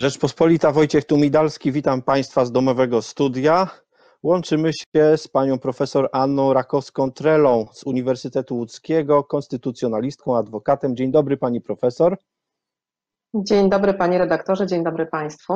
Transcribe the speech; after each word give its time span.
Rzeczpospolita 0.00 0.72
Wojciech 0.72 1.04
Tumidalski, 1.04 1.72
witam 1.72 2.02
Państwa 2.02 2.44
z 2.44 2.52
domowego 2.52 3.02
studia. 3.02 3.68
Łączymy 4.22 4.72
się 4.72 5.16
z 5.16 5.28
panią 5.28 5.58
profesor 5.58 6.08
Anną 6.12 6.52
Rakowską-Trelą 6.52 7.66
z 7.72 7.84
Uniwersytetu 7.84 8.56
Łódzkiego, 8.56 9.24
konstytucjonalistką, 9.24 10.36
adwokatem. 10.36 10.96
Dzień 10.96 11.10
dobry 11.10 11.36
pani 11.36 11.60
profesor. 11.60 12.18
Dzień 13.34 13.70
dobry 13.70 13.94
panie 13.94 14.18
redaktorze, 14.18 14.66
dzień 14.66 14.84
dobry 14.84 15.06
państwu. 15.06 15.54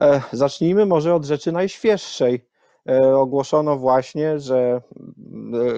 E, 0.00 0.20
zacznijmy 0.32 0.86
może 0.86 1.14
od 1.14 1.24
rzeczy 1.24 1.52
najświeższej. 1.52 2.48
E, 2.88 3.16
ogłoszono 3.16 3.76
właśnie, 3.76 4.38
że 4.38 4.58
e, 4.58 4.80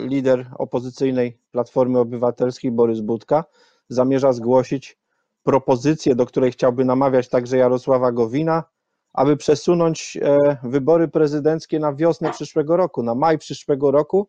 lider 0.06 0.46
opozycyjnej 0.58 1.38
Platformy 1.50 1.98
Obywatelskiej 1.98 2.70
Borys 2.70 3.00
Budka 3.00 3.44
zamierza 3.88 4.32
zgłosić 4.32 4.98
propozycję, 5.43 6.14
do 6.14 6.27
której 6.27 6.52
chciałby 6.52 6.84
namawiać 6.84 7.29
także 7.29 7.57
Jarosława 7.57 8.12
Gowina, 8.12 8.64
aby 9.12 9.37
przesunąć 9.37 10.19
e, 10.23 10.56
wybory 10.62 11.09
prezydenckie 11.09 11.79
na 11.79 11.95
wiosnę 11.95 12.30
przyszłego 12.30 12.77
roku, 12.77 13.02
na 13.02 13.15
maj 13.15 13.38
przyszłego 13.38 13.91
roku. 13.91 14.29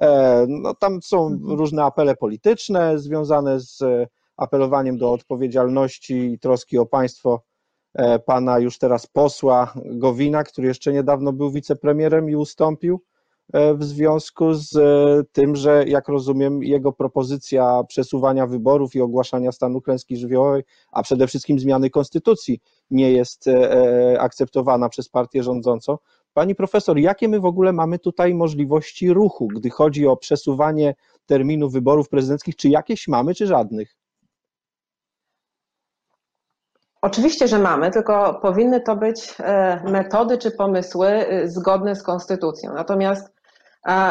E, 0.00 0.46
no, 0.48 0.74
tam 0.74 1.02
są 1.02 1.26
mhm. 1.26 1.58
różne 1.58 1.84
apele 1.84 2.16
polityczne 2.16 2.98
związane 2.98 3.60
z 3.60 3.82
e, 3.82 4.06
apelowaniem 4.36 4.98
do 4.98 5.12
odpowiedzialności 5.12 6.14
i 6.14 6.38
troski 6.38 6.78
o 6.78 6.86
państwo 6.86 7.42
pana 8.26 8.58
już 8.58 8.78
teraz 8.78 9.06
posła 9.06 9.74
Gowina, 9.84 10.44
który 10.44 10.68
jeszcze 10.68 10.92
niedawno 10.92 11.32
był 11.32 11.50
wicepremierem 11.50 12.30
i 12.30 12.36
ustąpił. 12.36 13.00
E, 13.52 13.74
w 13.74 13.84
związku 13.84 14.54
z 14.54 14.76
e, 14.76 15.24
tym, 15.32 15.56
że 15.56 15.84
jak 15.86 16.08
rozumiem, 16.08 16.62
jego 16.62 16.92
propozycja 16.92 17.82
przesuwania 17.88 18.46
wyborów 18.46 18.94
i 18.94 19.00
ogłaszania 19.00 19.52
stanu 19.52 19.80
klęski 19.80 20.16
żywiołowej, 20.16 20.62
a 20.92 21.02
przede 21.02 21.26
wszystkim 21.26 21.58
zmiany 21.58 21.90
konstytucji 21.90 22.60
nie 22.90 23.12
jest 23.12 23.48
e, 23.48 24.20
akceptowana 24.20 24.88
przez 24.88 25.08
partię 25.08 25.42
rządzącą. 25.42 25.98
Pani 26.32 26.54
profesor, 26.54 26.98
jakie 26.98 27.28
my 27.28 27.40
w 27.40 27.44
ogóle 27.44 27.72
mamy 27.72 27.98
tutaj 27.98 28.34
możliwości 28.34 29.12
ruchu, 29.12 29.48
gdy 29.48 29.70
chodzi 29.70 30.06
o 30.06 30.16
przesuwanie 30.16 30.94
terminu 31.26 31.68
wyborów 31.70 32.08
prezydenckich? 32.08 32.56
Czy 32.56 32.68
jakieś 32.68 33.08
mamy, 33.08 33.34
czy 33.34 33.46
żadnych? 33.46 33.96
Oczywiście, 37.02 37.48
że 37.48 37.58
mamy, 37.58 37.90
tylko 37.90 38.38
powinny 38.42 38.80
to 38.80 38.96
być 38.96 39.34
metody 39.84 40.38
czy 40.38 40.50
pomysły 40.50 41.26
zgodne 41.44 41.96
z 41.96 42.02
konstytucją. 42.02 42.74
Natomiast 42.74 43.35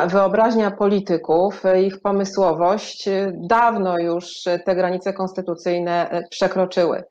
wyobraźnia 0.07 0.71
polityków, 0.71 1.63
ich 1.83 2.01
pomysłowość 2.01 3.09
dawno 3.33 3.99
już 3.99 4.43
te 4.65 4.75
granice 4.75 5.13
konstytucyjne 5.13 6.23
przekroczyły. 6.29 7.03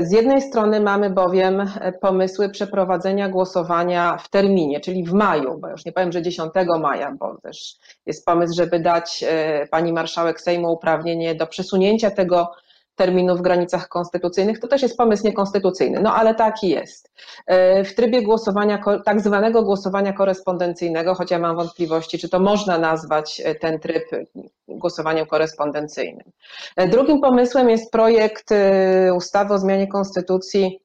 Z 0.00 0.12
jednej 0.12 0.42
strony 0.42 0.80
mamy 0.80 1.10
bowiem 1.10 1.70
pomysły 2.00 2.48
przeprowadzenia 2.48 3.28
głosowania 3.28 4.16
w 4.16 4.28
terminie, 4.28 4.80
czyli 4.80 5.04
w 5.04 5.12
maju, 5.12 5.58
bo 5.58 5.68
już 5.68 5.84
nie 5.84 5.92
powiem, 5.92 6.12
że 6.12 6.22
10 6.22 6.52
maja, 6.80 7.12
bo 7.18 7.36
też 7.42 7.76
jest 8.06 8.26
pomysł, 8.26 8.54
żeby 8.56 8.80
dać 8.80 9.24
e, 9.28 9.66
pani 9.66 9.92
marszałek 9.92 10.40
Sejmu 10.40 10.72
uprawnienie 10.72 11.34
do 11.34 11.46
przesunięcia 11.46 12.10
tego 12.10 12.50
terminu 12.96 13.36
w 13.36 13.42
granicach 13.42 13.88
konstytucyjnych, 13.88 14.60
to 14.60 14.68
też 14.68 14.82
jest 14.82 14.96
pomysł 14.96 15.24
niekonstytucyjny, 15.24 16.00
no 16.00 16.14
ale 16.14 16.34
taki 16.34 16.68
jest. 16.68 17.12
E, 17.46 17.84
w 17.84 17.94
trybie 17.94 18.22
głosowania, 18.22 18.78
tak 19.04 19.20
zwanego 19.20 19.62
głosowania 19.62 20.12
korespondencyjnego, 20.12 21.14
choć 21.14 21.30
ja 21.30 21.38
mam 21.38 21.56
wątpliwości, 21.56 22.18
czy 22.18 22.28
to 22.28 22.40
można 22.40 22.78
nazwać 22.78 23.42
e, 23.44 23.54
ten 23.54 23.78
tryb 23.78 24.04
głosowaniem 24.68 25.26
korespondencyjnym. 25.26 26.30
E, 26.76 26.88
drugim 26.88 27.20
pomysłem 27.20 27.70
jest 27.70 27.92
projekt 27.92 28.50
ustawy 29.16 29.54
o 29.54 29.58
zmianie 29.58 29.86
konstytucji 29.86 30.80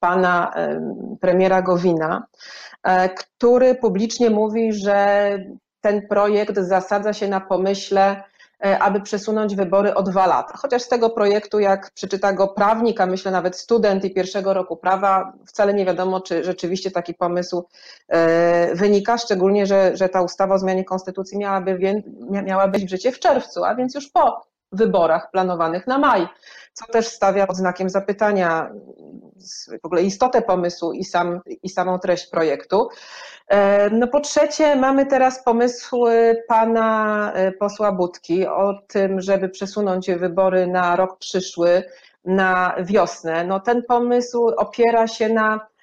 pana 0.00 0.54
premiera 1.20 1.62
Gowina, 1.62 2.26
który 3.16 3.74
publicznie 3.74 4.30
mówi, 4.30 4.72
że 4.72 5.38
ten 5.80 6.08
projekt 6.08 6.58
zasadza 6.58 7.12
się 7.12 7.28
na 7.28 7.40
pomyśle 7.40 8.22
aby 8.64 9.00
przesunąć 9.00 9.56
wybory 9.56 9.94
o 9.94 10.02
dwa 10.02 10.26
lata. 10.26 10.56
Chociaż 10.56 10.82
z 10.82 10.88
tego 10.88 11.10
projektu, 11.10 11.60
jak 11.60 11.90
przeczyta 11.90 12.32
go 12.32 12.48
prawnik, 12.48 13.00
a 13.00 13.06
myślę 13.06 13.30
nawet 13.30 13.56
student 13.56 14.04
i 14.04 14.14
pierwszego 14.14 14.54
roku 14.54 14.76
prawa, 14.76 15.32
wcale 15.46 15.74
nie 15.74 15.84
wiadomo, 15.84 16.20
czy 16.20 16.44
rzeczywiście 16.44 16.90
taki 16.90 17.14
pomysł 17.14 17.64
e, 18.08 18.74
wynika, 18.74 19.18
szczególnie, 19.18 19.66
że, 19.66 19.96
że 19.96 20.08
ta 20.08 20.22
ustawa 20.22 20.54
o 20.54 20.58
zmianie 20.58 20.84
konstytucji 20.84 21.38
miałaby, 21.38 22.02
miała 22.30 22.68
być 22.68 22.84
w 22.84 22.88
życie 22.88 23.12
w 23.12 23.18
czerwcu, 23.18 23.64
a 23.64 23.74
więc 23.74 23.94
już 23.94 24.10
po 24.10 24.46
wyborach 24.72 25.30
planowanych 25.30 25.86
na 25.86 25.98
maj, 25.98 26.28
co 26.72 26.92
też 26.92 27.06
stawia 27.06 27.46
pod 27.46 27.56
znakiem 27.56 27.90
zapytania 27.90 28.70
w 29.82 29.84
ogóle 29.86 30.02
istotę 30.02 30.42
pomysłu 30.42 30.92
i, 30.92 31.04
sam, 31.04 31.40
i 31.62 31.68
samą 31.68 31.98
treść 31.98 32.26
projektu. 32.26 32.88
E, 33.48 33.90
no 33.90 34.08
po 34.08 34.20
trzecie, 34.20 34.76
mamy 34.76 35.06
teraz 35.06 35.44
pomysł 35.44 36.04
pana 36.48 37.32
e, 37.32 37.52
posła 37.52 37.92
Budki 37.92 38.46
o 38.46 38.74
tym, 38.88 39.20
żeby 39.20 39.48
przesunąć 39.48 40.10
wybory 40.10 40.66
na 40.66 40.96
rok 40.96 41.18
przyszły, 41.18 41.82
na 42.24 42.74
wiosnę. 42.78 43.44
No 43.44 43.60
ten 43.60 43.82
pomysł 43.82 44.46
opiera 44.56 45.08
się 45.08 45.28
na 45.28 45.60
E, 45.60 45.73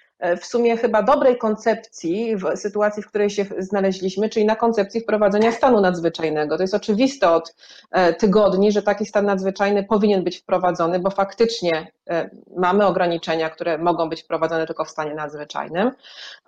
w 0.42 0.46
sumie 0.46 0.78
chyba 0.78 1.04
dobrej 1.04 1.38
koncepcji 1.38 2.36
w 2.36 2.44
sytuacji, 2.56 3.04
w 3.04 3.08
której 3.08 3.30
się 3.30 3.46
znaleźliśmy, 3.58 4.30
czyli 4.30 4.46
na 4.46 4.56
koncepcji 4.56 5.02
wprowadzenia 5.02 5.52
stanu 5.52 5.82
nadzwyczajnego. 5.82 6.58
To 6.58 6.64
jest 6.64 6.74
oczywiste 6.74 7.30
od 7.30 7.56
e, 7.92 8.14
tygodni, 8.14 8.72
że 8.72 8.82
taki 8.82 9.06
stan 9.06 9.26
nadzwyczajny 9.26 9.84
powinien 9.84 10.24
być 10.24 10.38
wprowadzony, 10.38 11.00
bo 11.00 11.10
faktycznie 11.10 11.92
e, 12.10 12.30
mamy 12.58 12.86
ograniczenia, 12.86 13.50
które 13.50 13.78
mogą 13.78 14.10
być 14.10 14.24
wprowadzone 14.24 14.68
tylko 14.68 14.86
w 14.86 14.90
stanie 14.90 15.16
nadzwyczajnym. 15.16 15.92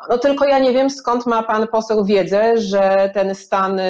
No 0.09 0.17
tylko 0.17 0.45
ja 0.45 0.59
nie 0.59 0.73
wiem, 0.73 0.89
skąd 0.89 1.25
ma 1.25 1.44
pan 1.44 1.67
poseł 1.67 2.06
wiedzę, 2.06 2.57
że 2.57 3.12
ten 3.13 3.35
stan 3.35 3.81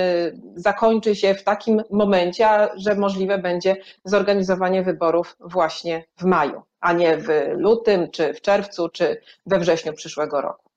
zakończy 0.56 1.16
się 1.16 1.36
w 1.36 1.44
takim 1.44 1.82
momencie, 1.92 2.48
że 2.76 2.96
możliwe 2.96 3.38
będzie 3.38 3.76
zorganizowanie 4.04 4.84
wyborów 4.84 5.36
właśnie 5.40 6.04
w 6.18 6.24
maju 6.24 6.62
a 6.84 6.94
nie 6.94 7.18
w 7.18 7.28
lutym, 7.58 8.12
czy 8.12 8.34
w 8.34 8.42
czerwcu, 8.42 8.90
czy 8.90 9.22
we 9.46 9.60
wrześniu 9.60 9.94
przyszłego 9.94 10.42
roku. 10.42 10.70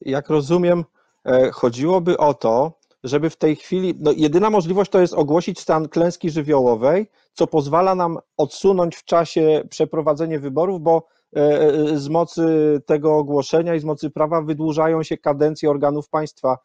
Jak 0.00 0.28
rozumiem, 0.28 0.84
e, 1.24 1.50
chodziłoby 1.50 2.18
o 2.18 2.34
to, 2.34 2.72
żeby 3.04 3.30
w 3.30 3.36
tej 3.36 3.56
chwili, 3.56 3.94
no 4.00 4.12
jedyna 4.16 4.50
możliwość 4.50 4.90
to 4.90 5.00
jest 5.00 5.14
ogłosić 5.14 5.60
stan 5.60 5.88
klęski 5.88 6.30
żywiołowej, 6.30 7.10
co 7.32 7.46
pozwala 7.46 7.94
nam 7.94 8.18
odsunąć 8.36 8.96
w 8.96 9.04
czasie 9.04 9.62
przeprowadzenie 9.70 10.38
wyborów, 10.38 10.82
bo 10.82 11.06
e, 11.36 11.40
e, 11.40 11.98
z 11.98 12.08
mocy 12.08 12.46
tego 12.86 13.16
ogłoszenia 13.16 13.74
i 13.74 13.80
z 13.80 13.84
mocy 13.84 14.10
prawa 14.10 14.42
wydłużają 14.42 15.02
się 15.02 15.16
kadencje 15.16 15.70
organów 15.70 16.08
państwa, 16.08 16.58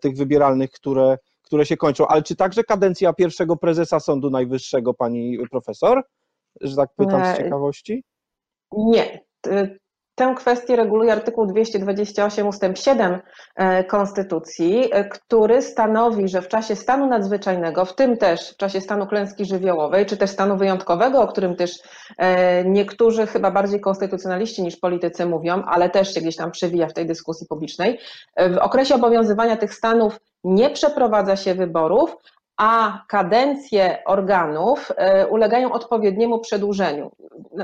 tych 0.00 0.16
wybieralnych, 0.16 0.70
które, 0.70 1.18
które 1.42 1.66
się 1.66 1.76
kończą. 1.76 2.06
Ale 2.06 2.22
czy 2.22 2.36
także 2.36 2.64
kadencja 2.64 3.12
pierwszego 3.12 3.56
prezesa 3.56 4.00
Sądu 4.00 4.30
Najwyższego, 4.30 4.94
pani 4.94 5.38
profesor? 5.50 6.02
Że 6.60 6.76
tak 6.76 6.90
pytam 6.96 7.34
z 7.34 7.36
ciekawości? 7.36 8.04
Nie. 8.72 9.20
Tę 10.18 10.34
kwestię 10.36 10.76
reguluje 10.76 11.12
artykuł 11.12 11.46
228 11.46 12.46
ustęp 12.46 12.78
7 12.78 13.20
e, 13.56 13.84
Konstytucji, 13.84 14.88
e, 14.92 15.04
który 15.04 15.62
stanowi, 15.62 16.28
że 16.28 16.42
w 16.42 16.48
czasie 16.48 16.76
stanu 16.76 17.06
nadzwyczajnego, 17.06 17.84
w 17.84 17.94
tym 17.94 18.16
też 18.16 18.52
w 18.52 18.56
czasie 18.56 18.80
stanu 18.80 19.06
klęski 19.06 19.44
żywiołowej, 19.44 20.06
czy 20.06 20.16
też 20.16 20.30
stanu 20.30 20.56
wyjątkowego, 20.56 21.22
o 21.22 21.26
którym 21.26 21.56
też 21.56 21.72
e, 22.18 22.64
niektórzy 22.64 23.26
chyba 23.26 23.50
bardziej 23.50 23.80
konstytucjonaliści 23.80 24.62
niż 24.62 24.76
politycy 24.76 25.26
mówią, 25.26 25.62
ale 25.62 25.90
też 25.90 26.14
się 26.14 26.20
gdzieś 26.20 26.36
tam 26.36 26.50
przewija 26.50 26.86
w 26.86 26.92
tej 26.92 27.06
dyskusji 27.06 27.46
publicznej, 27.46 27.98
w 28.36 28.58
okresie 28.60 28.94
obowiązywania 28.94 29.56
tych 29.56 29.74
stanów 29.74 30.20
nie 30.44 30.70
przeprowadza 30.70 31.36
się 31.36 31.54
wyborów, 31.54 32.16
a 32.58 33.02
kadencje 33.08 34.04
organów 34.06 34.92
e, 34.96 35.26
ulegają 35.26 35.72
odpowiedniemu 35.72 36.38
przedłużeniu 36.38 37.10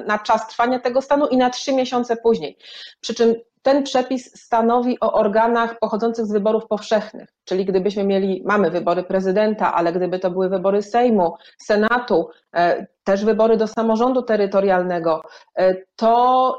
na 0.06 0.18
czas 0.18 0.48
trwania 0.48 0.78
tego 0.78 1.02
stanu 1.02 1.26
i 1.26 1.36
na 1.36 1.50
trzy 1.50 1.72
miesiące 1.72 2.16
później. 2.16 2.56
Przy 3.00 3.14
czym 3.14 3.34
ten 3.62 3.82
przepis 3.82 4.40
stanowi 4.42 5.00
o 5.00 5.12
organach 5.12 5.78
pochodzących 5.78 6.26
z 6.26 6.32
wyborów 6.32 6.66
powszechnych, 6.66 7.28
czyli 7.44 7.64
gdybyśmy 7.64 8.04
mieli, 8.04 8.42
mamy 8.46 8.70
wybory 8.70 9.02
prezydenta, 9.02 9.74
ale 9.74 9.92
gdyby 9.92 10.18
to 10.18 10.30
były 10.30 10.48
wybory 10.48 10.82
Sejmu, 10.82 11.34
Senatu, 11.62 12.28
e, 12.54 12.86
też 13.04 13.24
wybory 13.24 13.56
do 13.56 13.66
samorządu 13.66 14.22
terytorialnego, 14.22 15.22
e, 15.58 15.74
to 15.96 16.58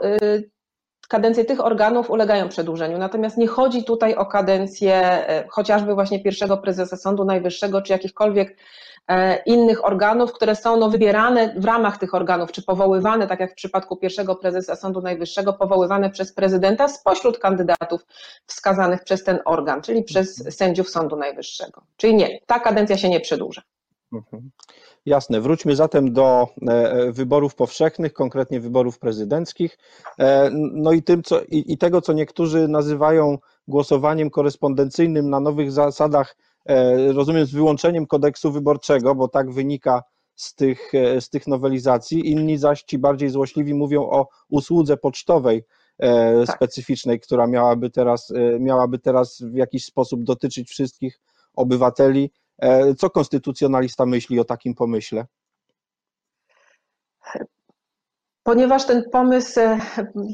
kadencje 1.08 1.46
tych 1.46 1.66
organów 1.66 2.10
ulegają 2.10 2.50
przedłużeniu. 2.50 2.98
Natomiast 2.98 3.38
nie 3.38 3.48
chodzi 3.48 3.84
tutaj 3.84 4.16
o 4.16 4.26
kadencję 4.26 4.96
e, 4.96 5.48
chociażby 5.50 5.94
właśnie 5.94 6.20
pierwszego 6.20 6.58
prezesa 6.58 6.98
Sądu 6.98 7.26
Najwyższego, 7.26 7.82
czy 7.82 7.94
jakichkolwiek 7.94 8.58
e, 9.08 9.44
innych 9.44 9.86
organów, 9.86 10.34
które 10.34 10.56
są 10.56 10.78
no, 10.78 10.90
wybierane 10.90 11.54
w 11.58 11.66
ramach 11.66 11.98
tych 11.98 12.14
organów, 12.14 12.52
czy 12.52 12.64
powoływane, 12.64 13.28
tak 13.28 13.40
jak 13.40 13.52
w 13.52 13.56
przypadku 13.56 13.98
pierwszego 13.98 14.36
prezesa 14.36 14.76
Sądu 14.76 15.02
Najwyższego, 15.02 15.54
powoływane 15.54 16.10
przez 16.10 16.34
prezydenta 16.34 16.88
spośród 16.88 17.40
kandydatów 17.40 18.06
wskazanych 18.46 19.04
przez 19.04 19.24
ten 19.24 19.40
organ, 19.46 19.82
czyli 19.82 20.04
przez 20.04 20.56
sędziów 20.58 20.90
Sądu 20.90 21.16
Najwyższego. 21.16 21.82
Czyli 21.98 22.16
nie, 22.16 22.40
ta 22.46 22.60
kadencja 22.60 22.98
się 22.98 23.10
nie 23.10 23.20
przedłuża. 23.20 23.62
Mhm. 24.14 24.52
Jasne. 25.06 25.42
Wróćmy 25.42 25.76
zatem 25.76 26.14
do 26.14 26.48
wyborów 27.12 27.56
powszechnych, 27.56 28.14
konkretnie 28.14 28.60
wyborów 28.60 29.00
prezydenckich. 29.00 29.78
No 30.74 30.92
i 30.92 31.04
tym, 31.04 31.24
co, 31.24 31.42
i, 31.42 31.74
i 31.74 31.78
tego, 31.78 32.02
co 32.02 32.14
niektórzy 32.14 32.68
nazywają 32.68 33.38
głosowaniem 33.68 34.30
korespondencyjnym 34.30 35.30
na 35.30 35.40
nowych 35.40 35.72
zasadach, 35.72 36.38
rozumiem, 37.14 37.46
z 37.46 37.52
wyłączeniem 37.52 38.08
kodeksu 38.08 38.52
wyborczego, 38.52 39.16
bo 39.16 39.28
tak 39.28 39.52
wynika 39.52 40.04
z 40.36 40.56
tych, 40.56 40.92
z 41.20 41.30
tych 41.30 41.48
nowelizacji. 41.48 42.32
Inni 42.32 42.58
zaś 42.58 42.84
ci 42.84 42.98
bardziej 42.98 43.30
złośliwi 43.30 43.74
mówią 43.74 44.10
o 44.10 44.28
usłudze 44.50 44.98
pocztowej 44.98 45.64
tak. 45.98 46.56
specyficznej, 46.56 47.20
która 47.20 47.48
miałaby 47.48 47.90
teraz, 47.90 48.34
miałaby 48.60 49.00
teraz 49.00 49.42
w 49.42 49.56
jakiś 49.56 49.86
sposób 49.86 50.24
dotyczyć 50.24 50.70
wszystkich 50.70 51.20
obywateli. 51.56 52.32
E, 52.60 52.96
co 52.96 53.10
konstytucjonalista 53.10 54.06
myśli 54.06 54.40
o 54.40 54.44
takim 54.44 54.76
pomyśle? 54.76 55.26
Ponieważ 58.44 58.86
ten 58.86 59.04
pomysł 59.12 59.60
e, 59.60 59.80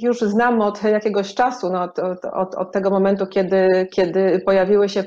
już 0.02 0.22
znam 0.22 0.62
od 0.62 0.84
jakiegoś 0.84 1.34
czasu, 1.34 1.70
no 1.70 1.84
od, 1.84 2.00
od, 2.00 2.56
od, 2.56 2.72
tego 2.72 2.90
momentu, 2.90 3.28
kiedy, 3.28 3.88
kiedy 3.92 4.42
pojawiły 4.46 4.90
się 4.90 5.04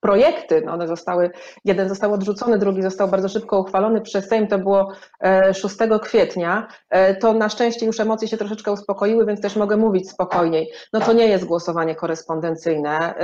projekty, 0.00 0.62
no 0.66 0.72
one 0.72 0.88
zostały, 0.88 1.30
jeden 1.64 1.88
został 1.88 2.12
odrzucony, 2.12 2.58
drugi 2.58 2.82
został 2.82 3.08
bardzo 3.08 3.28
szybko 3.28 3.60
uchwalony 3.60 4.00
przez 4.00 4.28
Sejm, 4.28 4.46
to 4.46 4.58
było 4.58 4.92
6 5.52 5.80
e, 5.80 5.98
kwietnia, 5.98 6.68
to 7.20 7.32
na 7.32 7.48
szczęście 7.48 7.86
już 7.86 8.00
emocje 8.00 8.28
się 8.28 8.36
troszeczkę 8.36 8.72
uspokoiły, 8.72 9.26
więc 9.26 9.40
też 9.40 9.56
mogę 9.56 9.76
mówić 9.76 10.10
spokojniej. 10.10 10.70
No 10.92 11.00
to 11.00 11.12
nie 11.12 11.26
jest 11.26 11.44
głosowanie 11.44 11.94
korespondencyjne 11.94 13.14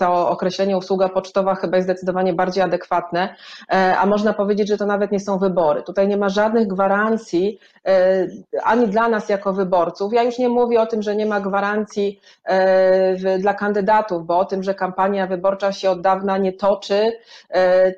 to 0.00 0.28
określenie 0.30 0.76
usługa 0.76 1.08
pocztowa 1.08 1.54
chyba 1.54 1.76
jest 1.76 1.86
zdecydowanie 1.86 2.32
bardziej 2.32 2.62
adekwatne, 2.62 3.34
e, 3.72 3.96
a 3.98 4.06
można 4.06 4.32
powiedzieć, 4.32 4.68
że 4.68 4.76
to 4.76 4.86
nawet 4.86 5.12
nie 5.12 5.20
są 5.20 5.38
wybory. 5.38 5.82
Tutaj 5.82 6.08
nie 6.08 6.16
ma 6.16 6.28
żadnych 6.28 6.66
gwarancji 6.66 7.58
e, 7.86 8.26
ani 8.64 8.88
dla 8.88 9.08
nas 9.08 9.28
jako 9.28 9.52
wyborców. 9.52 10.12
Ja 10.12 10.22
już 10.22 10.38
nie 10.38 10.48
mówię 10.48 10.80
o 10.80 10.86
tym, 10.86 11.02
że 11.02 11.16
nie 11.16 11.26
ma 11.26 11.40
gwarancji 11.40 12.20
e, 12.44 13.38
dla 13.38 13.54
kandydatów, 13.54 14.26
bo 14.26 14.38
o 14.38 14.44
tym, 14.44 14.62
że 14.62 14.74
kampania 14.74 15.26
wyborcza 15.26 15.72
się 15.72 15.90
od 15.90 16.00
dawna 16.00 16.38
nie 16.38 16.52
toczy, 16.52 17.12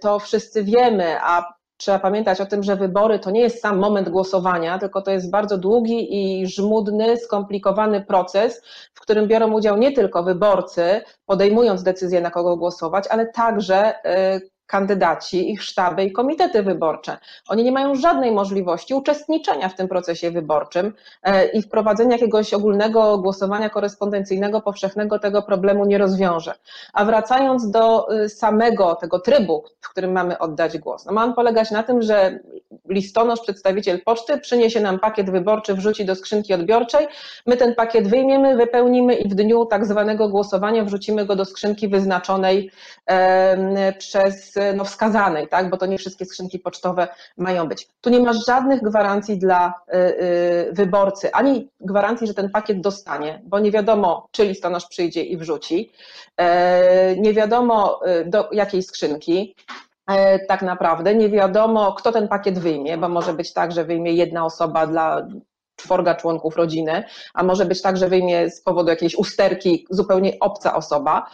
to 0.01 0.19
wszyscy 0.19 0.65
wiemy, 0.65 1.17
a 1.21 1.55
Trzeba 1.83 1.99
pamiętać 1.99 2.41
o 2.41 2.47
tym, 2.47 2.63
że 2.63 2.77
wybory 2.77 3.19
to 3.19 3.31
nie 3.31 3.41
jest 3.41 3.61
sam 3.61 3.79
moment 3.79 4.09
głosowania, 4.09 4.79
tylko 4.79 5.03
to 5.03 5.11
jest 5.11 5.31
bardzo 5.31 5.59
długi 5.59 6.09
i 6.41 6.47
żmudny, 6.47 7.17
skomplikowany 7.17 8.01
proces, 8.01 8.63
w 8.95 9.01
którym 9.01 9.29
biorą 9.29 9.53
udział 9.53 9.79
nie 9.79 9.93
tylko 9.93 10.23
wyborcy, 10.23 11.01
podejmując 11.27 11.83
decyzję, 11.83 12.21
na 12.21 12.31
kogo 12.31 12.57
głosować, 12.57 13.05
ale 13.11 13.27
także 13.27 13.95
y, 14.37 14.51
kandydaci, 14.73 15.51
ich 15.51 15.63
sztaby 15.63 16.05
i 16.05 16.13
komitety 16.13 16.63
wyborcze. 16.63 17.19
Oni 17.49 17.65
nie 17.65 17.73
mają 17.73 17.95
żadnej 17.95 18.33
możliwości 18.33 18.95
uczestniczenia 18.95 19.69
w 19.69 19.75
tym 19.75 19.89
procesie 19.89 20.31
wyborczym 20.31 20.93
e, 21.23 21.47
i 21.47 21.63
wprowadzenia 21.63 22.13
jakiegoś 22.13 22.55
ogólnego 22.55 23.19
głosowania 23.19 23.71
korespondencyjnego, 23.71 24.61
powszechnego 24.61 25.19
tego 25.19 25.43
problemu 25.43 25.85
nie 25.87 25.99
rozwiąże. 25.99 26.55
A 26.93 27.05
wracając 27.05 27.71
do 27.71 28.15
y, 28.15 28.29
samego 28.29 28.95
tego 28.95 29.19
trybu, 29.19 29.65
w 29.81 29.89
którym 29.89 30.13
mamy 30.13 30.39
oddać 30.39 30.79
głos, 30.79 31.07
no 31.07 31.13
ma 31.13 31.25
on 31.25 31.35
polegać 31.35 31.71
na 31.71 31.83
tym, 31.83 32.03
że 32.03 32.41
listonosz, 32.89 33.41
przedstawiciel 33.41 34.03
poczty 34.03 34.39
przyniesie 34.39 34.81
nam 34.81 34.99
pakiet 34.99 35.31
wyborczy, 35.31 35.75
wrzuci 35.75 36.05
do 36.05 36.15
skrzynki 36.15 36.55
odbiorczej, 36.55 37.07
my 37.47 37.57
ten 37.57 37.75
pakiet 37.75 38.09
wyjmiemy, 38.09 38.57
wypełnimy 38.57 39.15
i 39.15 39.29
w 39.29 39.35
dniu 39.35 39.67
tak 39.67 39.87
zwanego 39.87 40.29
głosowania 40.29 40.85
wrzucimy 40.85 41.27
go 41.27 41.37
do 41.37 41.45
skrzynki 41.45 41.89
wyznaczonej 41.89 42.71
przez 43.99 44.59
no, 44.77 44.85
wskazanej, 44.85 45.49
tak? 45.49 45.71
bo 45.71 45.77
to 45.77 45.87
nie 45.87 45.99
wszystkie 45.99 46.25
skrzynki 46.25 46.59
pocztowe 46.59 47.09
mają 47.37 47.69
być. 47.69 47.89
Tu 48.01 48.11
nie 48.11 48.21
ma 48.21 48.33
żadnych 48.33 48.83
gwarancji 48.83 49.39
dla 49.39 49.75
y, 49.89 49.97
y, 49.97 50.73
wyborcy, 50.73 51.33
ani 51.33 51.69
gwarancji, 51.81 52.27
że 52.27 52.35
ten 52.35 52.51
pakiet 52.51 52.81
dostanie, 52.81 53.41
bo 53.45 53.59
nie 53.59 53.71
wiadomo, 53.71 54.29
czy 54.31 54.45
listonosz 54.45 54.87
przyjdzie 54.87 55.23
i 55.23 55.37
wrzuci, 55.37 55.93
e, 56.37 57.17
nie 57.17 57.35
wiadomo 57.35 58.01
do 58.27 58.49
jakiej 58.53 58.83
skrzynki, 58.83 59.55
e, 60.07 60.39
tak 60.47 60.63
naprawdę. 60.63 61.15
Nie 61.15 61.29
wiadomo, 61.29 61.93
kto 61.93 62.13
ten 62.13 62.29
pakiet 62.29 62.59
wyjmie, 62.59 62.99
bo 62.99 63.09
może 63.09 63.35
być 63.35 63.53
tak, 63.53 63.73
że 63.73 63.85
wyjmie 63.85 64.13
jedna 64.13 64.45
osoba 64.45 64.87
dla 64.87 65.27
czworga 65.83 66.15
członków 66.15 66.57
rodziny, 66.57 67.05
a 67.35 67.43
może 67.43 67.67
być 67.67 67.83
tak, 67.83 67.97
że 67.97 68.09
wyjmie 68.09 68.51
z 68.51 68.61
powodu 68.61 68.91
jakiejś 68.91 69.15
usterki 69.15 69.87
zupełnie 69.91 70.33
obca 70.41 70.75
osoba. 70.75 71.27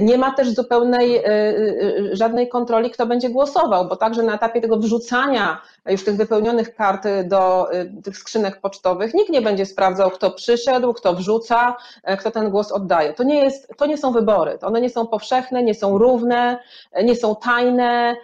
Nie 0.00 0.18
ma 0.18 0.34
też 0.34 0.54
zupełnej, 0.54 1.16
y, 1.16 1.28
y, 1.28 2.10
y, 2.12 2.16
żadnej 2.16 2.48
kontroli, 2.48 2.90
kto 2.90 3.06
będzie 3.06 3.30
głosował, 3.30 3.88
bo 3.88 3.96
także 3.96 4.22
na 4.22 4.34
etapie 4.34 4.60
tego 4.60 4.76
wrzucania 4.76 5.60
już 5.86 6.04
tych 6.04 6.16
wypełnionych 6.16 6.74
kart 6.74 7.08
do 7.24 7.68
tych 8.04 8.18
skrzynek 8.18 8.60
pocztowych 8.60 9.14
nikt 9.14 9.30
nie 9.30 9.42
będzie 9.42 9.66
sprawdzał, 9.66 10.10
kto 10.10 10.30
przyszedł, 10.30 10.92
kto 10.92 11.14
wrzuca, 11.14 11.76
kto 12.18 12.30
ten 12.30 12.50
głos 12.50 12.72
oddaje. 12.72 13.12
To 13.12 13.22
nie, 13.22 13.44
jest, 13.44 13.72
to 13.76 13.86
nie 13.86 13.98
są 13.98 14.12
wybory, 14.12 14.58
one 14.62 14.80
nie 14.80 14.90
są 14.90 15.06
powszechne, 15.06 15.62
nie 15.62 15.74
są 15.74 15.98
równe, 15.98 16.58
nie 17.04 17.16
są 17.16 17.36
tajne, 17.36 18.16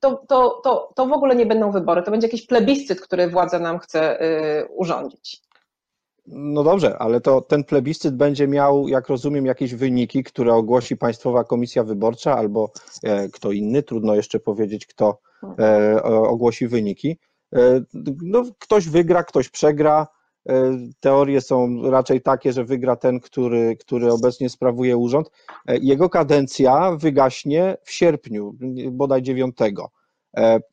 to, 0.00 0.22
to, 0.28 0.60
to, 0.64 0.90
to 0.94 1.06
w 1.06 1.12
ogóle 1.12 1.36
nie 1.36 1.46
będą 1.46 1.70
wybory, 1.70 2.02
to 2.02 2.10
będzie 2.10 2.26
jakiś 2.26 2.46
plebiscyt, 2.46 3.00
który 3.00 3.28
władza 3.28 3.58
nam 3.58 3.78
chce 3.78 4.18
urządzić. 4.76 4.93
No 6.26 6.62
dobrze, 6.64 6.98
ale 6.98 7.20
to 7.20 7.40
ten 7.40 7.64
plebiscyt 7.64 8.16
będzie 8.16 8.48
miał, 8.48 8.88
jak 8.88 9.08
rozumiem, 9.08 9.46
jakieś 9.46 9.74
wyniki, 9.74 10.24
które 10.24 10.54
ogłosi 10.54 10.96
Państwowa 10.96 11.44
Komisja 11.44 11.84
Wyborcza 11.84 12.36
albo 12.36 12.70
e, 13.02 13.28
kto 13.28 13.52
inny, 13.52 13.82
trudno 13.82 14.14
jeszcze 14.14 14.40
powiedzieć, 14.40 14.86
kto 14.86 15.18
e, 15.58 16.02
ogłosi 16.02 16.68
wyniki. 16.68 17.18
E, 17.54 17.80
no, 18.22 18.42
ktoś 18.58 18.88
wygra, 18.88 19.24
ktoś 19.24 19.48
przegra. 19.48 20.06
Teorie 21.00 21.40
są 21.40 21.90
raczej 21.90 22.22
takie, 22.22 22.52
że 22.52 22.64
wygra 22.64 22.96
ten, 22.96 23.20
który, 23.20 23.76
który 23.76 24.12
obecnie 24.12 24.50
sprawuje 24.50 24.96
urząd. 24.96 25.30
Jego 25.68 26.08
kadencja 26.08 26.96
wygaśnie 26.96 27.76
w 27.82 27.90
sierpniu, 27.90 28.54
bodaj 28.90 29.22
9. 29.22 29.56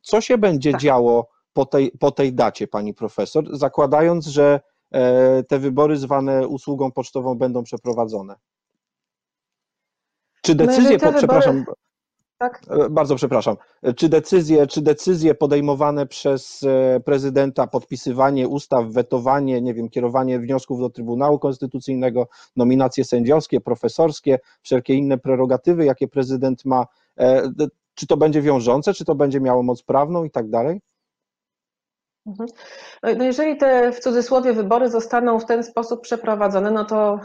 Co 0.02 0.20
się 0.20 0.38
będzie 0.38 0.72
tak. 0.72 0.80
działo 0.80 1.31
po 1.52 1.66
tej, 1.66 1.90
po 1.90 2.10
tej 2.10 2.34
dacie, 2.34 2.68
pani 2.68 2.94
profesor, 2.94 3.56
zakładając, 3.56 4.26
że 4.26 4.60
e, 4.92 5.42
te 5.42 5.58
wybory 5.58 5.96
zwane 5.96 6.48
usługą 6.48 6.92
pocztową 6.92 7.34
będą 7.34 7.62
przeprowadzone? 7.62 8.34
Czy 10.42 10.54
no 10.54 10.66
decyzje, 10.66 10.98
po, 10.98 11.12
przepraszam, 11.12 11.64
tak? 12.38 12.62
E, 12.70 12.90
bardzo 12.90 13.16
przepraszam, 13.16 13.56
czy 13.96 14.08
decyzje, 14.08 14.66
czy 14.66 14.82
decyzje 14.82 15.34
podejmowane 15.34 16.06
przez 16.06 16.62
e, 16.62 17.00
prezydenta, 17.00 17.66
podpisywanie 17.66 18.48
ustaw, 18.48 18.86
wetowanie, 18.86 19.60
nie 19.60 19.74
wiem, 19.74 19.88
kierowanie 19.88 20.38
wniosków 20.38 20.80
do 20.80 20.90
Trybunału 20.90 21.38
Konstytucyjnego, 21.38 22.28
nominacje 22.56 23.04
sędziowskie, 23.04 23.60
profesorskie, 23.60 24.38
wszelkie 24.62 24.94
inne 24.94 25.18
prerogatywy, 25.18 25.84
jakie 25.84 26.08
prezydent 26.08 26.64
ma, 26.64 26.86
czy 27.94 28.06
to 28.06 28.16
będzie 28.16 28.42
wiążące, 28.42 28.94
czy 28.94 29.04
to 29.04 29.14
będzie 29.14 29.40
miało 29.40 29.62
moc 29.62 29.82
prawną 29.82 30.24
i 30.24 30.30
tak 30.30 30.50
dalej? 30.50 30.80
Mhm. 32.26 32.48
No, 33.02 33.10
no 33.16 33.24
jeżeli 33.24 33.56
te 33.56 33.92
w 33.92 34.00
cudzysłowie 34.00 34.52
wybory 34.52 34.90
zostaną 34.90 35.38
w 35.38 35.44
ten 35.44 35.64
sposób 35.64 36.00
przeprowadzone, 36.00 36.70
no 36.70 36.84
to 36.84 37.20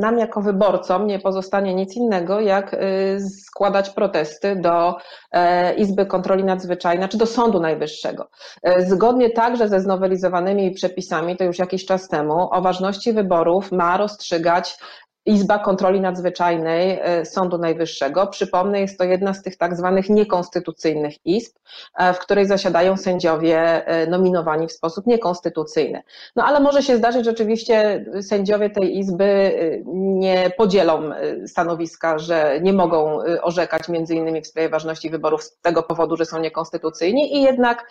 nam 0.00 0.18
jako 0.18 0.42
wyborcom 0.42 1.06
nie 1.06 1.18
pozostanie 1.18 1.74
nic 1.74 1.96
innego, 1.96 2.40
jak 2.40 2.74
y, 2.74 3.18
składać 3.46 3.90
protesty 3.90 4.56
do 4.56 4.96
e, 5.32 5.74
Izby 5.74 6.06
Kontroli 6.06 6.44
Nadzwyczajnej, 6.44 7.08
czy 7.08 7.18
do 7.18 7.26
Sądu 7.26 7.60
Najwyższego. 7.60 8.28
E, 8.62 8.82
zgodnie 8.86 9.30
także 9.30 9.68
ze 9.68 9.80
znowelizowanymi 9.80 10.70
przepisami, 10.70 11.36
to 11.36 11.44
już 11.44 11.58
jakiś 11.58 11.86
czas 11.86 12.08
temu, 12.08 12.48
o 12.52 12.62
ważności 12.62 13.12
wyborów 13.12 13.72
ma 13.72 13.96
rozstrzygać 13.96 14.78
Izba 15.26 15.58
Kontroli 15.58 16.00
Nadzwyczajnej 16.00 17.00
e, 17.02 17.24
Sądu 17.24 17.58
Najwyższego. 17.58 18.26
Przypomnę, 18.26 18.80
jest 18.80 18.98
to 18.98 19.04
jedna 19.04 19.34
z 19.34 19.42
tych 19.42 19.56
tak 19.56 19.76
zwanych 19.76 20.10
niekonstytucyjnych 20.10 21.26
izb, 21.26 21.56
e, 21.98 22.14
w 22.14 22.18
której 22.18 22.46
zasiadają 22.46 22.96
sędziowie 22.96 23.86
e, 23.86 24.06
nominowani 24.06 24.66
w 24.66 24.72
sposób 24.72 25.06
niekonstytucyjny. 25.06 26.02
No 26.36 26.44
ale 26.44 26.60
może 26.60 26.82
się 26.82 26.96
zdarzyć, 26.96 27.24
że 27.24 27.30
rzeczywiście 27.30 28.04
sędziowie 28.22 28.70
tej 28.70 28.98
izby 28.98 29.52
nie 29.94 30.50
podzielą 30.56 31.10
stanowiska, 31.46 32.18
że 32.18 32.58
nie 32.62 32.72
mogą 32.72 33.18
orzekać 33.42 33.88
między 33.88 34.14
innymi 34.14 34.40
w 34.40 34.46
sprawie 34.46 34.68
ważności 34.68 35.10
wyborów 35.10 35.42
z 35.42 35.58
tego 35.60 35.82
powodu, 35.82 36.16
że 36.16 36.24
są 36.24 36.40
niekonstytucyjni 36.40 37.36
i 37.36 37.42
jednak 37.42 37.90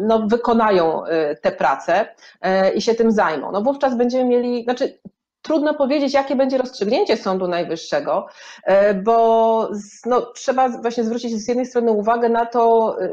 no, 0.00 0.26
wykonają 0.26 1.02
te 1.42 1.52
prace 1.52 2.06
i 2.74 2.82
się 2.82 2.94
tym 2.94 3.12
zajmą. 3.12 3.52
No 3.52 3.62
wówczas 3.62 3.96
będziemy 3.96 4.24
mieli, 4.24 4.64
znaczy 4.64 4.98
Trudno 5.44 5.74
powiedzieć, 5.74 6.14
jakie 6.14 6.36
będzie 6.36 6.58
rozstrzygnięcie 6.58 7.16
Sądu 7.16 7.48
Najwyższego, 7.48 8.26
e, 8.64 8.94
bo 8.94 9.68
no, 10.06 10.20
trzeba 10.20 10.68
właśnie 10.68 11.04
zwrócić 11.04 11.32
z 11.32 11.48
jednej 11.48 11.66
strony 11.66 11.90
uwagę 11.90 12.28
na 12.28 12.46
to, 12.46 12.96
e, 13.00 13.10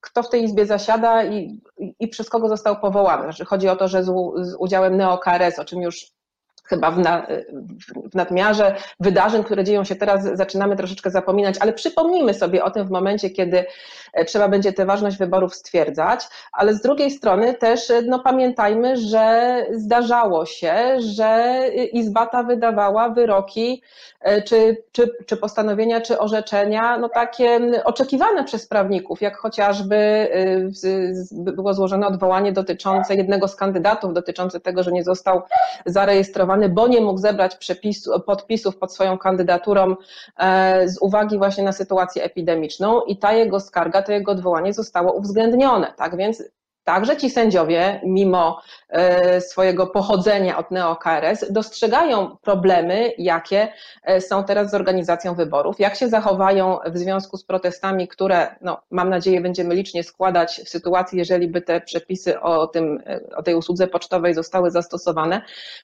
kto 0.00 0.22
w 0.22 0.30
tej 0.30 0.44
izbie 0.44 0.66
zasiada 0.66 1.24
i, 1.24 1.60
i 2.00 2.08
przez 2.08 2.30
kogo 2.30 2.48
został 2.48 2.80
powołany. 2.80 3.22
Znaczy, 3.22 3.44
chodzi 3.44 3.68
o 3.68 3.76
to, 3.76 3.88
że 3.88 4.04
z, 4.04 4.06
z 4.36 4.54
udziałem 4.58 4.96
NeoKRS, 4.96 5.58
o 5.58 5.64
czym 5.64 5.82
już 5.82 6.06
chyba 6.64 6.90
w, 6.90 6.98
na, 6.98 7.26
w 8.12 8.14
nadmiarze 8.14 8.74
wydarzeń, 9.00 9.44
które 9.44 9.64
dzieją 9.64 9.84
się 9.84 9.96
teraz, 9.96 10.24
zaczynamy 10.24 10.76
troszeczkę 10.76 11.10
zapominać, 11.10 11.56
ale 11.60 11.72
przypomnijmy 11.72 12.34
sobie 12.34 12.64
o 12.64 12.70
tym 12.70 12.86
w 12.86 12.90
momencie, 12.90 13.30
kiedy 13.30 13.64
e, 14.12 14.24
trzeba 14.24 14.48
będzie 14.48 14.72
tę 14.72 14.86
ważność 14.86 15.16
wyborów 15.16 15.54
stwierdzać, 15.54 16.26
ale 16.52 16.74
z 16.74 16.82
drugiej 16.82 17.10
strony 17.10 17.54
też 17.54 17.90
e, 17.90 18.02
no, 18.02 18.18
pamiętajmy, 18.18 18.96
że 18.96 19.56
zdarzało 19.72 20.46
się, 20.46 20.74
że 20.98 21.60
Izba 21.92 22.26
ta 22.26 22.42
wydawała 22.42 23.08
wyroki 23.08 23.82
e, 24.20 24.42
czy, 24.42 24.76
czy, 24.92 25.10
czy 25.26 25.36
postanowienia, 25.36 26.00
czy 26.00 26.18
orzeczenia, 26.18 26.98
no 26.98 27.08
takie 27.08 27.60
oczekiwane 27.84 28.44
przez 28.44 28.66
prawników, 28.66 29.22
jak 29.22 29.36
chociażby 29.36 30.28
było 31.32 31.74
złożone 31.74 32.06
odwołanie 32.06 32.52
dotyczące 32.52 33.14
jednego 33.14 33.48
z 33.48 33.56
kandydatów, 33.56 34.14
dotyczące 34.14 34.60
tego, 34.60 34.82
że 34.82 34.92
nie 34.92 35.04
został 35.04 35.42
zarejestrowany 35.86 36.53
bo 36.68 36.88
nie 36.88 37.00
mógł 37.00 37.18
zebrać 37.18 37.56
przepisu, 37.56 38.20
podpisów 38.20 38.76
pod 38.78 38.94
swoją 38.94 39.18
kandydaturą 39.18 39.96
e, 40.38 40.88
z 40.88 40.98
uwagi 40.98 41.38
właśnie 41.38 41.64
na 41.64 41.72
sytuację 41.72 42.24
epidemiczną 42.24 43.02
i 43.02 43.16
ta 43.18 43.32
jego 43.32 43.60
skarga, 43.60 44.02
to 44.02 44.12
jego 44.12 44.32
odwołanie 44.32 44.72
zostało 44.72 45.12
uwzględnione. 45.12 45.92
Tak 45.96 46.16
więc 46.16 46.42
Także 46.84 47.16
ci 47.16 47.30
sędziowie, 47.30 48.00
mimo 48.04 48.60
e, 48.88 49.40
swojego 49.40 49.86
pochodzenia 49.86 50.58
od 50.58 50.70
neo-KRS, 50.70 51.52
dostrzegają 51.52 52.36
problemy, 52.42 53.12
jakie 53.18 53.68
e, 54.02 54.20
są 54.20 54.44
teraz 54.44 54.70
z 54.70 54.74
organizacją 54.74 55.34
wyborów, 55.34 55.80
jak 55.80 55.94
się 55.94 56.08
zachowają 56.08 56.78
w 56.86 56.98
związku 56.98 57.36
z 57.36 57.44
protestami, 57.44 58.08
które, 58.08 58.56
no, 58.60 58.80
mam 58.90 59.10
nadzieję, 59.10 59.40
będziemy 59.40 59.74
licznie 59.74 60.04
składać 60.04 60.60
w 60.64 60.68
sytuacji, 60.68 61.18
jeżeli 61.18 61.48
by 61.48 61.62
te 61.62 61.80
przepisy 61.80 62.40
o, 62.40 62.66
tym, 62.66 63.02
e, 63.06 63.20
o 63.36 63.42
tej 63.42 63.54
usłudze 63.54 63.86
pocztowej 63.86 64.34
zostały 64.34 64.70
zastosowane. 64.70 65.42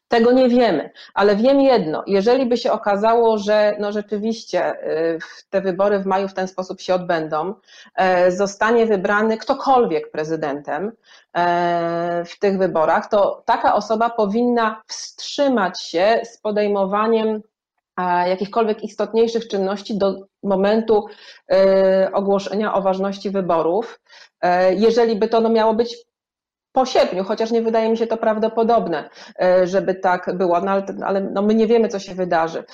Tego 0.09 0.33
nie 0.33 0.49
wiemy, 0.49 0.91
ale 1.15 1.37
wiem 1.37 1.61
jedno, 1.61 2.03
jeżeli 2.07 2.47
by 2.47 2.57
się 2.57 2.73
okazało, 2.73 3.39
że 3.39 3.77
no, 3.79 3.93
rzeczywiście 3.93 4.73
te 5.51 5.61
wybory 5.61 5.99
w 5.99 6.07
maju 6.07 6.29
w 6.29 6.35
ten 6.35 6.49
sposób 6.49 6.81
się 6.81 6.95
odbędą, 6.95 7.55
zostanie 8.29 8.87
wybrany 8.87 9.39
ktokolwiek 9.39 10.11
prezydentem, 10.11 10.90
E, 11.37 12.25
w 12.25 12.39
tych 12.39 12.59
wyborach, 12.59 13.09
to 13.09 13.43
taka 13.47 13.75
osoba 13.75 14.11
powinna 14.11 14.83
wstrzymać 14.87 15.83
się 15.83 16.21
z 16.25 16.39
podejmowaniem 16.41 17.43
e, 17.97 18.29
jakichkolwiek 18.29 18.83
istotniejszych 18.83 19.49
czynności 19.49 19.99
do 19.99 20.15
momentu 20.43 21.07
e, 21.53 22.11
ogłoszenia 22.13 22.75
o 22.75 22.83
ważności 22.83 23.31
wyborów. 23.31 24.01
Jeżeli 24.77 25.17
by 25.17 25.29
to 25.29 25.41
no 25.41 25.49
miało 25.49 25.75
być 25.75 25.97
po 26.73 26.87
sierpniu, 26.87 27.25
chociaż 27.25 27.51
nie 27.51 27.63
wydaje 27.63 27.91
mi 27.91 27.97
się 27.97 28.07
to 28.07 28.17
prawdopodobne, 28.17 29.11
żeby 29.65 29.95
tak 29.95 30.37
było, 30.37 30.61
no 30.61 30.71
ale, 30.71 30.85
ale 31.05 31.21
no 31.21 31.43
my 31.43 31.55
nie 31.55 31.67
wiemy, 31.67 31.89
co 31.89 31.99
się 31.99 32.15
wydarzy. 32.15 32.65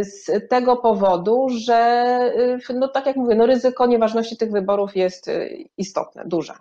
Z 0.00 0.48
tego 0.48 0.76
powodu, 0.76 1.46
że, 1.48 2.32
no 2.74 2.88
tak 2.88 3.06
jak 3.06 3.16
mówię, 3.16 3.34
no 3.34 3.46
ryzyko 3.46 3.86
nieważności 3.86 4.36
tych 4.36 4.50
wyborów 4.50 4.96
jest 4.96 5.30
istotne, 5.76 6.22
duże. 6.26 6.54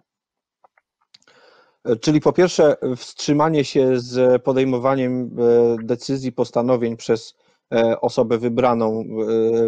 Czyli 2.02 2.22
po 2.22 2.34
pierwsze 2.34 2.76
wstrzymanie 2.98 3.66
się 3.66 4.00
z 4.00 4.44
podejmowaniem 4.44 5.24
e, 5.24 5.86
decyzji, 5.86 6.32
postanowień 6.32 6.98
przez 6.98 7.36
e, 7.74 8.02
osobę 8.02 8.38
wybraną 8.38 9.02
e, 9.02 9.04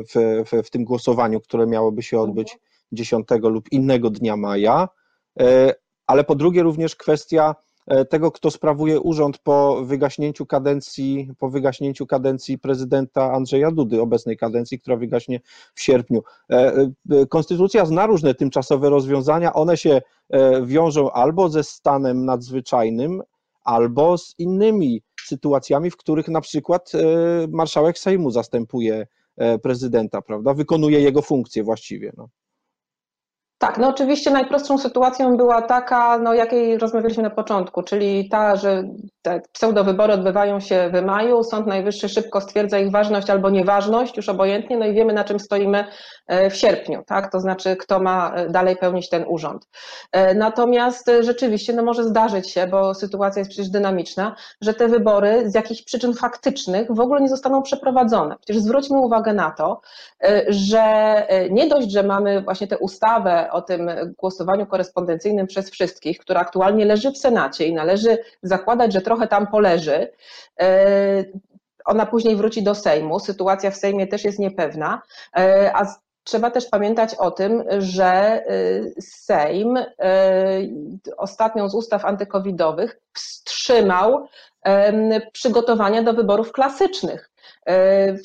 w, 0.04 0.44
w, 0.50 0.68
w 0.68 0.70
tym 0.70 0.84
głosowaniu, 0.84 1.42
które 1.42 1.68
miałoby 1.68 2.04
się 2.04 2.20
odbyć 2.20 2.58
10 2.92 3.28
lub 3.42 3.72
innego 3.72 4.10
dnia 4.10 4.38
maja, 4.38 4.90
ale 6.08 6.24
po 6.24 6.36
drugie 6.36 6.64
również 6.64 6.96
kwestia 6.96 7.56
tego, 8.10 8.32
kto 8.32 8.52
sprawuje 8.52 9.00
urząd 9.00 9.38
po 9.38 9.82
wygaśnięciu 9.86 10.46
kadencji, 10.46 11.32
po 11.40 11.50
wygaśnięciu 11.50 12.08
kadencji 12.08 12.60
prezydenta 12.60 13.32
Andrzeja 13.32 13.72
Dudy, 13.72 14.02
obecnej 14.02 14.38
kadencji, 14.38 14.80
która 14.80 14.98
wygaśnie 14.98 15.40
w 15.74 15.82
sierpniu. 15.82 16.24
E, 16.50 16.56
e, 17.12 17.26
konstytucja 17.26 17.86
zna 17.86 18.06
różne 18.06 18.36
tymczasowe 18.36 18.90
rozwiązania, 18.90 19.54
one 19.54 19.78
się 19.78 20.02
wiążą 20.64 21.12
albo 21.12 21.50
ze 21.50 21.64
stanem 21.64 22.26
nadzwyczajnym, 22.26 23.22
albo 23.64 24.18
z 24.18 24.36
innymi 24.38 25.02
sytuacjami, 25.26 25.92
w 25.92 25.98
których 25.98 26.28
na 26.28 26.42
przykład 26.42 26.92
marszałek 27.50 28.00
Sejmu 28.00 28.32
zastępuje 28.32 29.08
prezydenta, 29.64 30.22
prawda? 30.22 30.54
Wykonuje 30.54 31.00
jego 31.00 31.22
funkcję 31.22 31.64
właściwie. 31.64 32.12
No. 32.18 32.30
Tak, 33.58 33.78
no 33.78 33.88
oczywiście 33.88 34.32
najprostszą 34.32 34.78
sytuacją 34.78 35.38
była 35.38 35.62
taka, 35.62 36.18
no 36.18 36.34
jakiej 36.34 36.78
rozmawialiśmy 36.78 37.24
na 37.24 37.30
początku, 37.30 37.84
czyli 37.84 38.30
ta, 38.30 38.56
że 38.56 38.84
te 39.26 39.42
pseudowybory 39.52 40.14
odbywają 40.14 40.60
się 40.60 40.90
w 40.94 41.02
maju, 41.02 41.44
Sąd 41.44 41.68
Najwyższy 41.68 42.10
szybko 42.10 42.42
stwierdza 42.42 42.80
ich 42.80 42.92
ważność 42.92 43.30
albo 43.30 43.50
nieważność, 43.50 44.18
już 44.18 44.30
obojętnie, 44.30 44.78
no 44.78 44.86
i 44.86 44.94
wiemy 44.94 45.14
na 45.14 45.24
czym 45.24 45.40
stoimy 45.40 45.86
e, 46.28 46.50
w 46.50 46.56
sierpniu, 46.56 47.04
tak, 47.08 47.32
to 47.32 47.40
znaczy 47.40 47.76
kto 47.76 48.00
ma 48.00 48.34
e, 48.36 48.50
dalej 48.50 48.76
pełnić 48.76 49.10
ten 49.10 49.26
urząd. 49.28 49.68
E, 50.12 50.34
natomiast 50.36 51.12
rzeczywiście, 51.22 51.74
no 51.74 51.84
może 51.84 52.04
zdarzyć 52.04 52.52
się, 52.52 52.68
bo 52.68 52.94
sytuacja 52.94 53.40
jest 53.40 53.52
przecież 53.52 53.70
dynamiczna, 53.70 54.36
że 54.62 54.74
te 54.74 54.88
wybory 54.88 55.50
z 55.50 55.56
jakichś 55.56 55.82
przyczyn 55.82 56.14
faktycznych 56.14 56.88
w 56.90 57.00
ogóle 57.00 57.22
nie 57.22 57.30
zostaną 57.30 57.62
przeprowadzone. 57.62 58.36
Przecież 58.46 58.62
zwróćmy 58.62 58.98
uwagę 58.98 59.34
na 59.34 59.52
to, 59.52 59.82
że 60.48 60.84
nie 61.52 61.68
dość, 61.68 61.92
że 61.92 62.04
mamy 62.04 62.42
właśnie 62.42 62.68
tę 62.68 62.78
ustawę 62.78 63.52
o 63.52 63.62
tym 63.62 63.90
głosowaniu 64.18 64.66
korespondencyjnym 64.66 65.48
przez 65.48 65.70
wszystkich, 65.70 66.20
która 66.20 66.42
aktualnie 66.42 66.86
leży 66.86 67.12
w 67.12 67.18
Senacie 67.18 67.66
i 67.68 67.74
należy 67.74 68.18
zakładać, 68.44 68.94
że 68.94 69.02
trochę 69.02 69.15
tam 69.28 69.48
poleży. 69.48 70.12
E, 70.60 71.24
ona 71.86 72.06
później 72.06 72.36
wróci 72.36 72.64
do 72.64 72.76
Sejmu. 72.76 73.20
Sytuacja 73.20 73.72
w 73.72 73.76
Sejmie 73.76 74.08
też 74.08 74.24
jest 74.24 74.40
niepewna, 74.40 75.02
e, 75.38 75.72
a 75.76 76.06
Trzeba 76.28 76.52
też 76.52 76.66
pamiętać 76.66 77.16
o 77.16 77.32
tym, 77.32 77.64
że 77.78 78.06
e, 78.06 78.44
Sejm 79.00 79.80
ostatnią 81.18 81.70
z 81.70 81.76
ustaw 81.76 82.06
antykowidowych 82.06 83.00
wstrzymał 83.14 84.28
przygotowania 85.32 86.04
do 86.04 86.14
wyborów 86.14 86.52
klasycznych. 86.52 87.30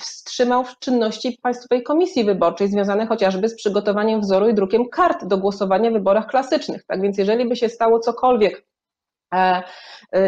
Wstrzymał 0.00 0.64
czynności 0.78 1.38
Państwowej 1.42 1.82
Komisji 1.82 2.24
Wyborczej 2.24 2.68
związane 2.68 3.06
chociażby 3.06 3.48
z 3.48 3.54
przygotowaniem 3.54 4.20
wzoru 4.20 4.48
i 4.48 4.54
drukiem 4.54 4.88
kart 4.88 5.24
do 5.24 5.38
głosowania 5.38 5.90
w 5.90 5.92
wyborach 5.92 6.26
klasycznych. 6.26 6.84
Tak 6.84 7.02
więc 7.02 7.18
jeżeli 7.18 7.48
by 7.48 7.56
się 7.56 7.68
stało 7.68 7.98
cokolwiek 7.98 8.64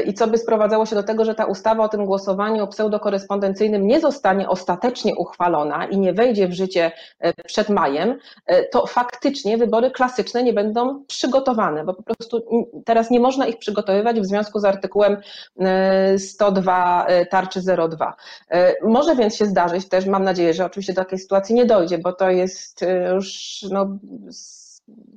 I 0.07 0.15
co 0.15 0.27
by 0.27 0.39
sprowadzało 0.39 0.87
się 0.87 0.97
do 0.97 1.03
tego, 1.03 1.25
że 1.25 1.35
ta 1.35 1.45
ustawa 1.45 1.85
o 1.85 1.89
tym 1.89 2.07
głosowaniu 2.07 2.67
pseudokorespondencyjnym 2.67 3.87
nie 3.87 4.01
zostanie 4.01 4.49
ostatecznie 4.49 5.17
uchwalona 5.17 5.87
i 5.87 5.99
nie 5.99 6.13
wejdzie 6.13 6.49
w 6.49 6.53
życie 6.53 6.93
e, 7.21 7.33
przed 7.45 7.69
majem, 7.69 8.19
to 8.73 8.87
faktycznie 8.87 9.59
wybory 9.59 9.91
klasyczne 9.91 10.43
nie 10.43 10.53
będą 10.53 11.05
przygotowane, 11.05 11.85
bo 11.85 11.95
po 11.95 12.03
prostu 12.03 12.43
teraz 12.85 13.11
nie 13.11 13.21
można 13.21 13.47
ich 13.47 13.59
przygotowywać 13.59 14.21
w 14.21 14.27
związku 14.27 14.59
z 14.59 14.65
artykułem 14.65 15.17
102 16.19 17.07
tarczy 17.31 17.61
02. 17.91 18.15
Może 18.83 19.17
więc 19.17 19.37
się 19.37 19.47
zdarzyć 19.47 19.89
też, 19.89 20.07
mam 20.07 20.25
nadzieję, 20.25 20.55
że 20.55 20.65
oczywiście 20.65 20.93
do 20.93 21.05
takiej 21.05 21.19
sytuacji 21.19 21.55
nie 21.55 21.65
dojdzie, 21.65 21.99
bo 21.99 22.13
to 22.13 22.31
jest 22.31 22.85
już 23.15 23.59
no, 23.71 23.99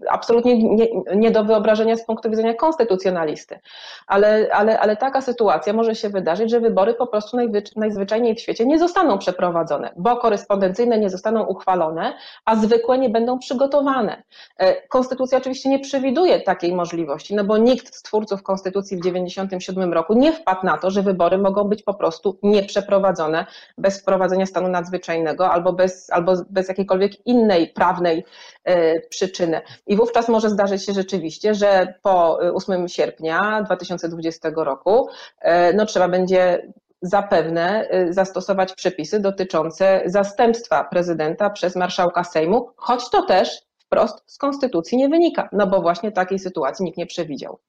absolutnie 0.09 0.75
nie, 0.75 0.87
nie, 1.15 1.31
do 1.31 1.43
wyobrażenia 1.43 1.97
z 1.97 2.05
punktu 2.05 2.29
widzenia 2.29 2.53
konstytucjonalisty. 2.53 3.59
Ale, 4.07 4.49
ale, 4.53 4.79
ale 4.79 4.97
taka 4.97 5.21
sytuacja 5.21 5.73
może 5.73 5.95
się 5.95 6.09
wydarzyć, 6.09 6.51
że 6.51 6.59
wybory 6.59 6.93
po 6.93 7.07
prostu 7.07 7.37
najzwyczajniej 7.75 8.35
w 8.35 8.39
świecie 8.39 8.65
nie 8.65 8.79
zostaną 8.79 9.17
przeprowadzone, 9.17 9.91
bo 9.97 10.17
korespondencyjne 10.17 10.99
nie 10.99 11.09
zostaną 11.09 11.43
uchwalone, 11.43 12.13
a 12.45 12.55
zwykłe 12.55 12.97
nie 12.97 13.09
będą 13.09 13.39
przygotowane. 13.39 14.23
E, 14.57 14.87
konstytucja 14.87 15.37
oczywiście 15.37 15.69
nie 15.69 15.79
przewiduje 15.79 16.41
takiej 16.41 16.75
możliwości, 16.75 17.35
no 17.35 17.43
bo 17.43 17.57
nikt 17.57 17.95
z 17.95 18.01
twórców 18.01 18.43
konstytucji 18.43 18.97
w 18.97 18.99
1997 18.99 19.93
roku 19.93 20.13
nie 20.13 20.33
wpadł 20.33 20.65
na 20.65 20.77
to, 20.77 20.91
że 20.91 21.01
wybory 21.01 21.37
mogą 21.37 21.63
być 21.63 21.83
po 21.83 21.93
prostu 21.93 22.39
nieprzeprowadzone 22.43 23.45
bez 23.77 24.01
wprowadzenia 24.01 24.45
stanu 24.45 24.67
nadzwyczajnego 24.67 25.49
albo 25.51 25.73
bez, 25.73 26.09
albo 26.09 26.33
bez 26.49 26.67
jakiejkolwiek 26.67 27.27
innej 27.27 27.67
prawnej 27.67 28.25
e, 28.63 28.99
przyczyny. 28.99 29.61
I 29.87 29.95
wówczas 29.95 30.29
może 30.29 30.49
zdarzyć 30.49 30.85
się 30.85 30.93
rzeczywiście, 30.93 31.55
że 31.55 31.93
po 32.01 32.37
8 32.37 32.87
sierpnia 32.87 33.63
2020 33.65 34.51
roku 34.55 35.07
e, 35.41 35.73
no, 35.73 35.85
trzeba 35.85 36.07
będzie 36.07 36.71
zapewne 37.01 37.87
e, 37.89 38.13
zastosować 38.13 38.73
przepisy 38.73 39.19
dotyczące 39.19 40.03
zastępstwa 40.05 40.83
prezydenta 40.83 41.49
przez 41.49 41.75
marszałka 41.75 42.23
Sejmu, 42.23 42.69
choć 42.75 43.09
to 43.09 43.25
też 43.25 43.61
wprost 43.77 44.23
z 44.25 44.37
konstytucji 44.37 44.97
nie 44.97 45.09
wynika, 45.09 45.49
no 45.51 45.67
bo 45.67 45.81
właśnie 45.81 46.11
takiej 46.11 46.39
sytuacji 46.39 46.85
nikt 46.85 46.97
nie 46.97 47.05
przewidział. 47.05 47.59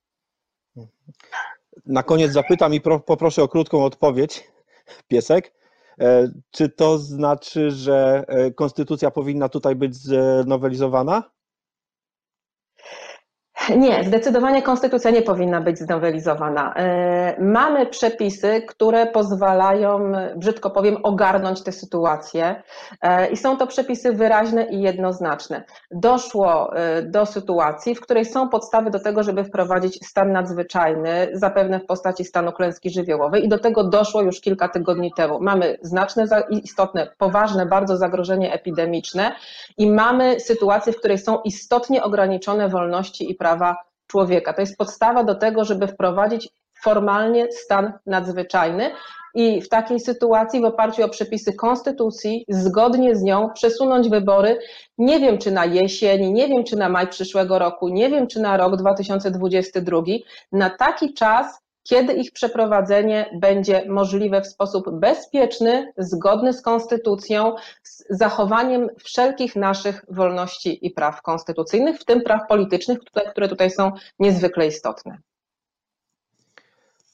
Na 1.87 2.03
koniec 2.03 2.33
zapytam 2.33 2.75
i 2.75 2.81
poproszę 2.81 3.43
o 3.43 3.49
krótką 3.49 3.85
odpowiedź. 3.85 4.49
Piesek. 5.09 5.53
E, 6.01 6.29
czy 6.51 6.69
to 6.69 6.99
znaczy, 6.99 7.71
że 7.71 8.25
konstytucja 8.55 9.11
powinna 9.11 9.49
tutaj 9.49 9.77
być 9.77 9.95
znowelizowana? 9.97 11.23
Nie, 13.71 14.05
zdecydowanie 14.05 14.63
konstytucja 14.63 15.11
nie 15.11 15.23
powinna 15.23 15.61
być 15.61 15.79
znowelizowana. 15.79 16.75
E, 16.75 17.37
mamy 17.41 17.87
przepisy, 17.87 18.63
które 18.63 19.07
pozwalają, 19.07 20.13
brzydko 20.37 20.71
powiem, 20.71 20.97
ogarnąć 21.03 21.63
tę 21.63 21.73
sytuację 21.73 22.63
e, 23.03 23.31
i 23.31 23.37
są 23.37 23.57
to 23.57 23.67
przepisy 23.67 24.13
wyraźne 24.13 24.65
i 24.65 24.81
jednoznaczne. 24.81 25.65
Doszło 25.91 26.77
e, 26.77 27.03
do 27.03 27.27
sytuacji, 27.27 27.95
w 27.95 28.01
której 28.01 28.25
są 28.25 28.49
podstawy 28.49 28.91
do 28.91 29.01
tego, 29.01 29.23
żeby 29.23 29.45
wprowadzić 29.45 30.07
stan 30.07 30.33
nadzwyczajny, 30.33 31.29
zapewne 31.33 31.81
w 31.81 31.87
postaci 31.87 32.25
stanu 32.25 32.53
klęski 32.53 32.91
żywiołowej 32.91 33.45
i 33.45 33.49
do 33.49 33.59
tego 33.59 33.85
doszło 33.85 34.23
już 34.23 34.41
kilka 34.41 34.69
tygodni 34.69 35.13
temu. 35.17 35.41
Mamy 35.41 35.79
znaczne, 35.83 36.27
istotne, 36.51 37.11
poważne 37.19 37.67
bardzo 37.67 37.97
zagrożenie 37.97 38.53
epidemiczne 38.53 39.33
i 39.79 39.91
mamy 39.91 40.41
sytuację, 40.41 40.93
w 40.93 40.99
której 40.99 41.19
są 41.19 41.41
istotnie 41.41 42.05
ograniczone 42.05 42.69
wolności 42.69 43.31
i 43.31 43.35
prawa 43.57 43.77
człowieka. 44.07 44.53
To 44.53 44.61
jest 44.61 44.79
podstawa 44.79 45.25
do 45.25 45.35
tego, 45.35 45.65
żeby 45.65 45.87
wprowadzić 45.87 46.49
formalnie 46.83 47.53
stan 47.53 47.93
nadzwyczajny 48.07 48.91
i 49.35 49.61
w 49.61 49.69
takiej 49.69 50.01
sytuacji 50.01 50.61
w 50.61 50.65
oparciu 50.65 51.05
o 51.05 51.09
przepisy 51.09 51.53
konstytucji, 51.53 52.45
zgodnie 52.49 53.17
z 53.17 53.23
nią 53.23 53.51
przesunąć 53.55 54.09
wybory, 54.09 54.59
nie 54.99 55.21
wiem 55.21 55.39
czy 55.39 55.51
na 55.51 55.65
jesień, 55.65 56.33
nie 56.33 56.49
wiem 56.49 56.65
czy 56.65 56.77
na 56.77 56.89
maj 56.89 57.09
przyszłego 57.09 57.59
roku, 57.59 57.89
nie 57.89 58.11
wiem 58.11 58.27
czy 58.27 58.41
na 58.41 58.57
rok 58.57 58.77
2022, 58.77 60.03
na 60.53 60.71
taki 60.71 61.15
czas, 61.15 61.59
kiedy 61.89 62.13
ich 62.13 62.33
przeprowadzenie 62.33 63.31
będzie 63.41 63.85
możliwe 63.89 64.43
w 64.43 64.47
sposób 64.47 64.91
bezpieczny, 64.93 65.93
zgodny 65.99 66.53
z 66.53 66.63
konstytucją, 66.63 67.55
z 67.83 68.05
zachowaniem 68.11 68.89
wszelkich 68.99 69.57
naszych 69.57 70.05
wolności 70.11 70.87
i 70.87 70.91
praw 70.91 71.23
konstytucyjnych, 71.23 71.99
w 71.99 72.05
tym 72.05 72.23
praw 72.23 72.41
politycznych, 72.49 72.99
które 73.31 73.49
tutaj 73.49 73.71
są 73.71 73.93
niezwykle 74.19 74.67
istotne. 74.67 75.19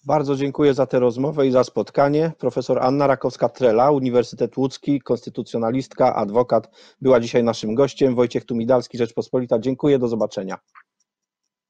Bardzo 0.05 0.37
dziękuję 0.37 0.75
za 0.75 0.87
tę 0.87 0.99
rozmowę 0.99 1.47
i 1.47 1.50
za 1.50 1.64
spotkanie. 1.64 2.33
Profesor 2.38 2.79
Anna 2.83 3.07
Rakowska-Trela, 3.07 3.93
Uniwersytet 3.93 4.57
Łódzki, 4.57 5.00
konstytucjonalistka, 5.00 6.14
adwokat, 6.14 6.71
była 7.00 7.21
dzisiaj 7.21 7.45
naszym 7.45 7.75
gościem. 7.75 8.14
Wojciech 8.14 8.45
Tumidalski, 8.45 8.99
Rzeczpospolita. 8.99 9.59
Dziękuję, 9.59 9.99
do 9.99 10.09
zobaczenia. 10.09 10.59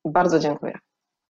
Bardzo 0.04 0.38
dziękuję. 0.38 0.78